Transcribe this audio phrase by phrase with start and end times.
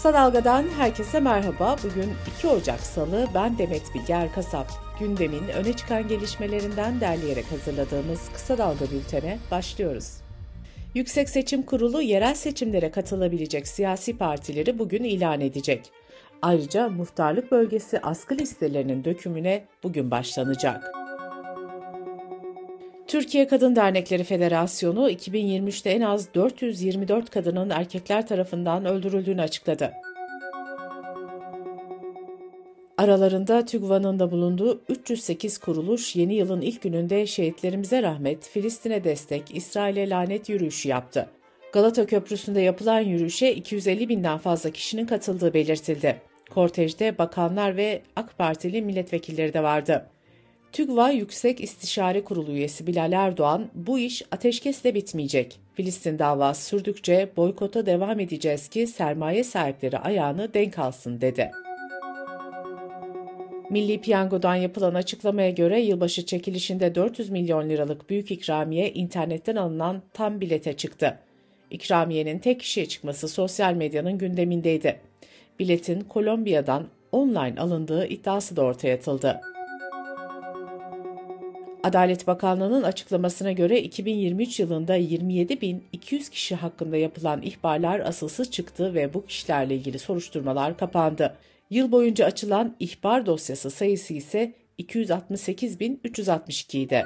[0.00, 1.76] Kısa Dalga'dan herkese merhaba.
[1.84, 3.26] Bugün 2 Ocak Salı.
[3.34, 4.70] Ben Demet Bilger Kasap.
[5.00, 10.16] Gündemin öne çıkan gelişmelerinden derleyerek hazırladığımız Kısa Dalga bültene başlıyoruz.
[10.94, 15.92] Yüksek Seçim Kurulu yerel seçimlere katılabilecek siyasi partileri bugün ilan edecek.
[16.42, 20.99] Ayrıca muhtarlık bölgesi askı listelerinin dökümüne bugün başlanacak.
[23.10, 29.92] Türkiye Kadın Dernekleri Federasyonu 2023'te en az 424 kadının erkekler tarafından öldürüldüğünü açıkladı.
[32.98, 40.08] Aralarında TÜGVA'nın da bulunduğu 308 kuruluş yeni yılın ilk gününde şehitlerimize rahmet, Filistin'e destek, İsrail'e
[40.08, 41.26] lanet yürüyüşü yaptı.
[41.72, 46.20] Galata Köprüsü'nde yapılan yürüyüşe 250 binden fazla kişinin katıldığı belirtildi.
[46.50, 50.06] Kortejde bakanlar ve AK Partili milletvekilleri de vardı.
[50.72, 55.60] TÜGVA Yüksek İstişare Kurulu üyesi Bilal Erdoğan, bu iş ateşkesle bitmeyecek.
[55.74, 61.50] Filistin davası sürdükçe boykota devam edeceğiz ki sermaye sahipleri ayağını denk alsın dedi.
[63.70, 70.40] Milli Piyango'dan yapılan açıklamaya göre yılbaşı çekilişinde 400 milyon liralık büyük ikramiye internetten alınan tam
[70.40, 71.18] bilete çıktı.
[71.70, 75.00] İkramiyenin tek kişiye çıkması sosyal medyanın gündemindeydi.
[75.58, 79.40] Biletin Kolombiya'dan online alındığı iddiası da ortaya atıldı.
[81.82, 89.26] Adalet Bakanlığı'nın açıklamasına göre 2023 yılında 27.200 kişi hakkında yapılan ihbarlar asılsız çıktı ve bu
[89.26, 91.36] kişilerle ilgili soruşturmalar kapandı.
[91.70, 97.04] Yıl boyunca açılan ihbar dosyası sayısı ise 268.362 idi.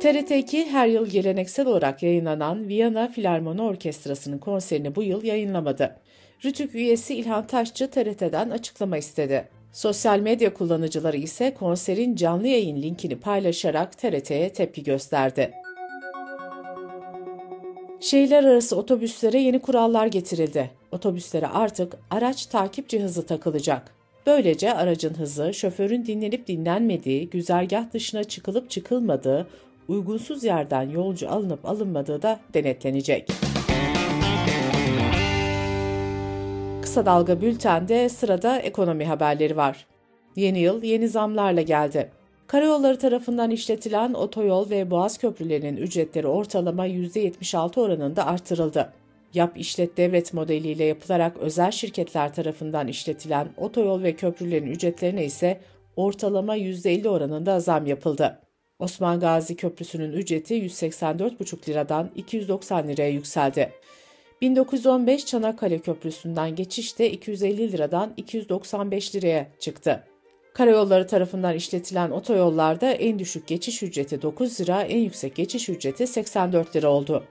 [0.00, 5.96] TRT2 her yıl geleneksel olarak yayınlanan Viyana Filarmoni Orkestrası'nın konserini bu yıl yayınlamadı.
[6.44, 9.48] Rütük üyesi İlhan Taşçı TRT'den açıklama istedi.
[9.72, 15.52] Sosyal medya kullanıcıları ise konserin canlı yayın linkini paylaşarak TRT'ye tepki gösterdi.
[18.00, 20.70] Şehirler arası otobüslere yeni kurallar getirildi.
[20.92, 23.94] Otobüslere artık araç takip cihazı takılacak.
[24.26, 29.46] Böylece aracın hızı, şoförün dinlenip dinlenmediği, güzergah dışına çıkılıp çıkılmadığı,
[29.88, 33.28] uygunsuz yerden yolcu alınıp alınmadığı da denetlenecek.
[36.96, 39.86] Kısa Dalga Bülten'de sırada ekonomi haberleri var.
[40.36, 42.10] Yeni yıl yeni zamlarla geldi.
[42.46, 48.92] Karayolları tarafından işletilen otoyol ve boğaz köprülerinin ücretleri ortalama %76 oranında artırıldı.
[49.34, 55.60] Yap işlet devlet modeliyle yapılarak özel şirketler tarafından işletilen otoyol ve köprülerin ücretlerine ise
[55.96, 58.40] ortalama %50 oranında zam yapıldı.
[58.78, 63.72] Osman Gazi Köprüsü'nün ücreti 184,5 liradan 290 liraya yükseldi.
[64.40, 70.04] 1915 Çanakkale Köprüsü'nden geçişte 250 liradan 295 liraya çıktı.
[70.54, 76.76] Karayolları tarafından işletilen otoyollarda en düşük geçiş ücreti 9 lira, en yüksek geçiş ücreti 84
[76.76, 77.24] lira oldu.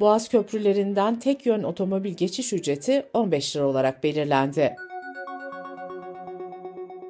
[0.00, 4.76] Boğaz köprülerinden tek yön otomobil geçiş ücreti 15 lira olarak belirlendi.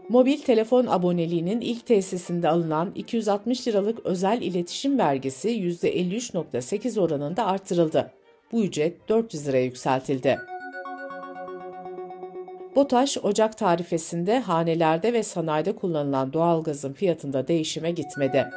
[0.08, 8.17] Mobil telefon aboneliğinin ilk tesisinde alınan 260 liralık özel iletişim vergisi %53.8 oranında artırıldı.
[8.53, 10.38] Bu ücret 400 liraya yükseltildi.
[12.76, 18.50] BOTAŞ, Ocak tarifesinde hanelerde ve sanayide kullanılan doğalgazın fiyatında değişime gitmedi.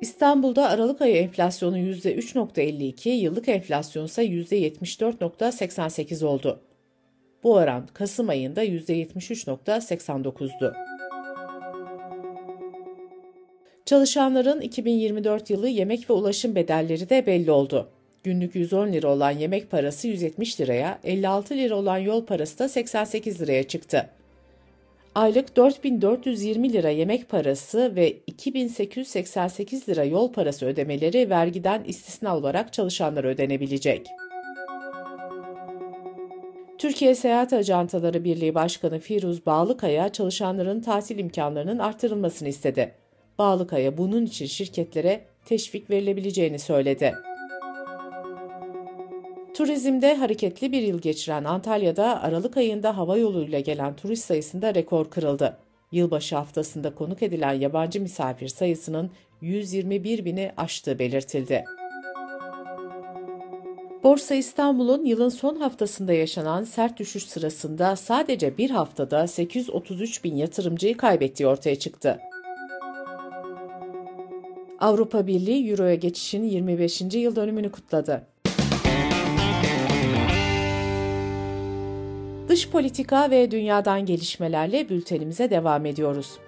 [0.00, 6.60] İstanbul'da Aralık ayı enflasyonu %3.52, yıllık enflasyon ise %74.88 oldu.
[7.42, 10.95] Bu oran Kasım ayında %73.89'du.
[13.86, 17.88] Çalışanların 2024 yılı yemek ve ulaşım bedelleri de belli oldu.
[18.24, 23.40] Günlük 110 lira olan yemek parası 170 liraya, 56 lira olan yol parası da 88
[23.40, 24.10] liraya çıktı.
[25.14, 33.28] Aylık 4420 lira yemek parası ve 2888 lira yol parası ödemeleri vergiden istisna olarak çalışanlara
[33.28, 34.06] ödenebilecek.
[36.78, 43.05] Türkiye Seyahat Ajantaları Birliği Başkanı Firuz Bağlıkaya çalışanların tatil imkanlarının artırılmasını istedi.
[43.38, 47.14] Bağlıkaya bunun için şirketlere teşvik verilebileceğini söyledi.
[49.54, 55.56] Turizmde hareketli bir yıl geçiren Antalya'da Aralık ayında hava yoluyla gelen turist sayısında rekor kırıldı.
[55.92, 59.10] Yılbaşı haftasında konuk edilen yabancı misafir sayısının
[59.40, 61.64] 121 bini aştığı belirtildi.
[64.02, 70.96] Borsa İstanbul'un yılın son haftasında yaşanan sert düşüş sırasında sadece bir haftada 833 bin yatırımcıyı
[70.96, 72.20] kaybettiği ortaya çıktı.
[74.86, 77.00] Avrupa Birliği Euro'ya geçişin 25.
[77.00, 78.26] yıl dönümünü kutladı.
[82.48, 86.38] Dış politika ve dünyadan gelişmelerle bültenimize devam ediyoruz.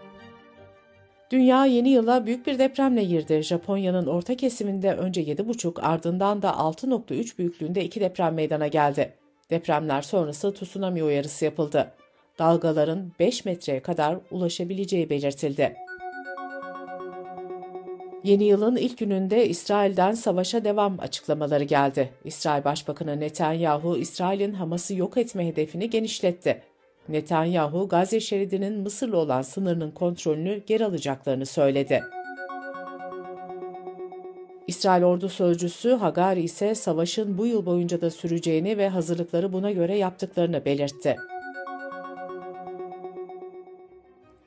[1.30, 3.42] Dünya yeni yıla büyük bir depremle girdi.
[3.42, 9.14] Japonya'nın orta kesiminde önce 7,5 ardından da 6.3 büyüklüğünde iki deprem meydana geldi.
[9.50, 11.92] Depremler sonrası tsunami uyarısı yapıldı.
[12.38, 15.76] Dalgaların 5 metreye kadar ulaşabileceği belirtildi.
[18.28, 22.10] Yeni yılın ilk gününde İsrail'den savaşa devam açıklamaları geldi.
[22.24, 26.62] İsrail Başbakanı Netanyahu, İsrail'in Hamas'ı yok etme hedefini genişletti.
[27.08, 32.02] Netanyahu, Gazze şeridinin Mısır'la olan sınırının kontrolünü geri alacaklarını söyledi.
[34.66, 39.96] İsrail ordu sözcüsü Hagari ise savaşın bu yıl boyunca da süreceğini ve hazırlıkları buna göre
[39.96, 41.16] yaptıklarını belirtti.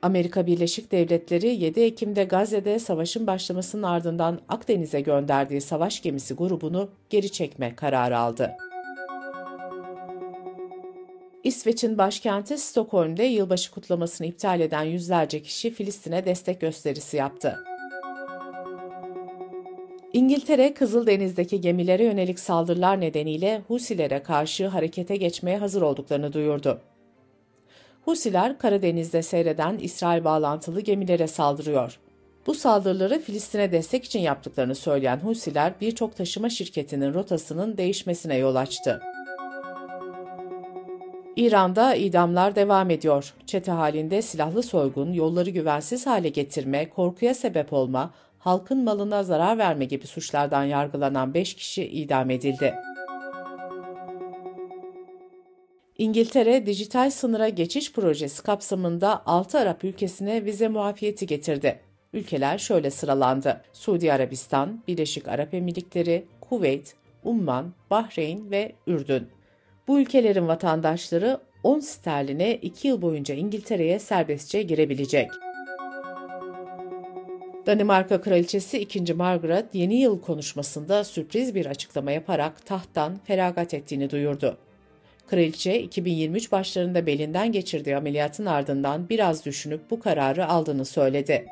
[0.02, 7.32] Amerika Birleşik Devletleri 7 Ekim'de Gazze'de savaşın başlamasının ardından Akdeniz'e gönderdiği savaş gemisi grubunu geri
[7.32, 8.52] çekme kararı aldı.
[11.44, 17.58] İsveç'in başkenti Stockholm'de yılbaşı kutlamasını iptal eden yüzlerce kişi Filistin'e destek gösterisi yaptı.
[20.12, 26.80] İngiltere, Kızıldeniz'deki gemilere yönelik saldırılar nedeniyle Husilere karşı harekete geçmeye hazır olduklarını duyurdu.
[28.04, 31.98] Husiler, Karadeniz'de seyreden İsrail bağlantılı gemilere saldırıyor.
[32.46, 39.00] Bu saldırıları Filistin'e destek için yaptıklarını söyleyen Husiler, birçok taşıma şirketinin rotasının değişmesine yol açtı.
[41.36, 43.34] İran'da idamlar devam ediyor.
[43.46, 49.84] Çete halinde silahlı soygun, yolları güvensiz hale getirme, korkuya sebep olma, halkın malına zarar verme
[49.84, 52.74] gibi suçlardan yargılanan 5 kişi idam edildi.
[56.02, 61.80] İngiltere, dijital sınıra geçiş projesi kapsamında 6 Arap ülkesine vize muafiyeti getirdi.
[62.12, 63.62] Ülkeler şöyle sıralandı.
[63.72, 66.94] Suudi Arabistan, Birleşik Arap Emirlikleri, Kuveyt,
[67.24, 69.28] Umman, Bahreyn ve Ürdün.
[69.88, 75.30] Bu ülkelerin vatandaşları 10 sterline 2 yıl boyunca İngiltere'ye serbestçe girebilecek.
[77.66, 79.14] Danimarka Kraliçesi 2.
[79.14, 84.58] Margaret yeni yıl konuşmasında sürpriz bir açıklama yaparak tahttan feragat ettiğini duyurdu.
[85.26, 91.46] Kraliçe 2023 başlarında belinden geçirdiği ameliyatın ardından biraz düşünüp bu kararı aldığını söyledi.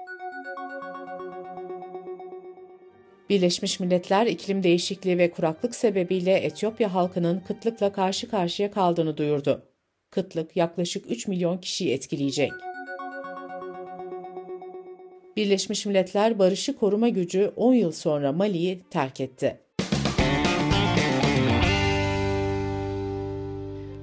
[3.31, 9.63] Birleşmiş Milletler iklim değişikliği ve kuraklık sebebiyle Etiyopya halkının kıtlıkla karşı karşıya kaldığını duyurdu.
[10.11, 12.53] Kıtlık yaklaşık 3 milyon kişiyi etkileyecek.
[15.37, 19.61] Birleşmiş Milletler Barışı Koruma Gücü 10 yıl sonra Mali'yi terk etti.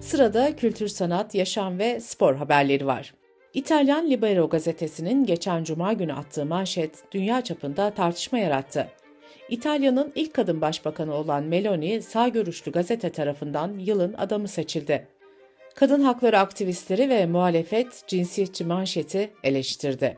[0.08, 3.14] Sırada kültür, sanat, yaşam ve spor haberleri var.
[3.54, 8.88] İtalyan Libero gazetesinin geçen cuma günü attığı manşet dünya çapında tartışma yarattı.
[9.50, 15.08] İtalya'nın ilk kadın başbakanı olan Meloni, sağ görüşlü gazete tarafından yılın adamı seçildi.
[15.76, 20.18] Kadın hakları aktivistleri ve muhalefet cinsiyetçi manşeti eleştirdi.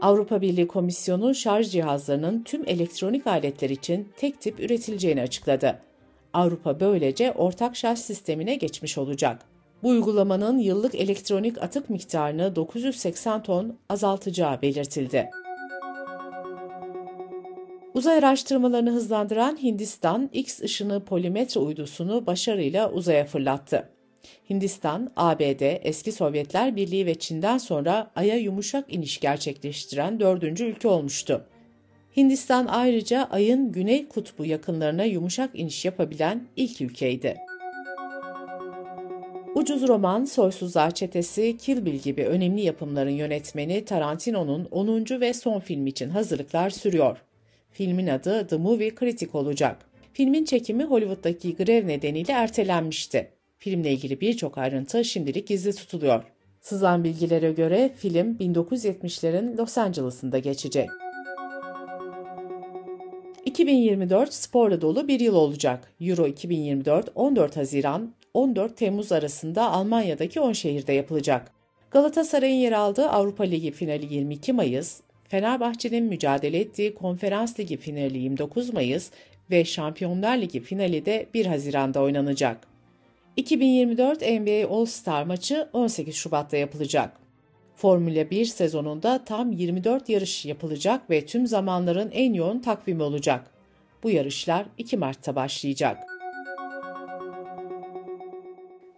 [0.00, 5.86] Avrupa Birliği Komisyonu şarj cihazlarının tüm elektronik aletler için tek tip üretileceğini açıkladı.
[6.36, 9.42] Avrupa böylece ortak şarj sistemine geçmiş olacak.
[9.82, 15.30] Bu uygulamanın yıllık elektronik atık miktarını 980 ton azaltacağı belirtildi.
[17.94, 23.88] Uzay araştırmalarını hızlandıran Hindistan, X ışını polimetre uydusunu başarıyla uzaya fırlattı.
[24.50, 31.46] Hindistan, ABD, eski Sovyetler Birliği ve Çin'den sonra Ay'a yumuşak iniş gerçekleştiren dördüncü ülke olmuştu.
[32.16, 37.36] Hindistan ayrıca Ay'ın güney kutbu yakınlarına yumuşak iniş yapabilen ilk ülkeydi.
[39.54, 45.20] Ucuz roman Soysuzlar Çetesi, Kill Bill gibi önemli yapımların yönetmeni Tarantino'nun 10.
[45.20, 47.16] ve son film için hazırlıklar sürüyor.
[47.72, 49.76] Filmin adı The Movie Critic olacak.
[50.12, 53.30] Filmin çekimi Hollywood'daki grev nedeniyle ertelenmişti.
[53.58, 56.24] Filmle ilgili birçok ayrıntı şimdilik gizli tutuluyor.
[56.60, 60.88] Sızan bilgilere göre film 1970'lerin Los Angeles'ında geçecek.
[63.56, 65.92] 2024 sporla dolu bir yıl olacak.
[66.00, 71.52] Euro 2024 14 Haziran 14 Temmuz arasında Almanya'daki 10 şehirde yapılacak.
[71.90, 78.72] Galatasaray'ın yer aldığı Avrupa Ligi finali 22 Mayıs, Fenerbahçe'nin mücadele ettiği Konferans Ligi finali 29
[78.72, 79.10] Mayıs
[79.50, 82.66] ve Şampiyonlar Ligi finali de 1 Haziran'da oynanacak.
[83.36, 87.25] 2024 NBA All-Star maçı 18 Şubat'ta yapılacak.
[87.76, 93.50] Formula 1 sezonunda tam 24 yarış yapılacak ve tüm zamanların en yoğun takvimi olacak.
[94.02, 95.98] Bu yarışlar 2 Mart'ta başlayacak.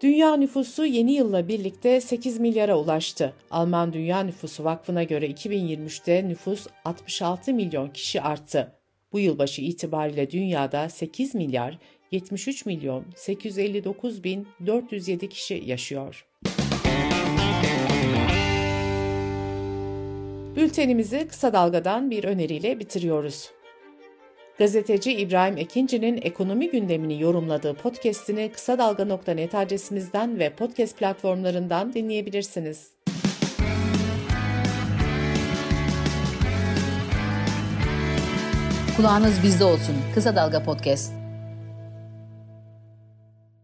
[0.01, 3.33] Dünya nüfusu yeni yılla birlikte 8 milyara ulaştı.
[3.51, 8.73] Alman Dünya Nüfusu Vakfı'na göre 2023'te nüfus 66 milyon kişi arttı.
[9.13, 11.79] Bu yılbaşı itibariyle dünyada 8 milyar
[12.11, 16.27] 73 milyon 859 bin 407 kişi yaşıyor.
[20.59, 23.51] Bültenimizi kısa dalgadan bir öneriyle bitiriyoruz.
[24.59, 32.93] Gazeteci İbrahim Ekinci'nin ekonomi gündemini yorumladığı podcast'ini kısa dalga.net adresimizden ve podcast platformlarından dinleyebilirsiniz.
[38.97, 39.97] Kulağınız bizde olsun.
[40.15, 41.28] Kısa Dalga Podcast.